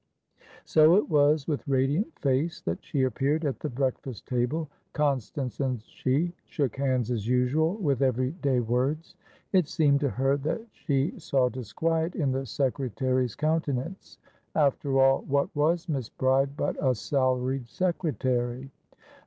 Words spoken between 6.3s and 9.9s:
shook hands as usual; with everyday words. It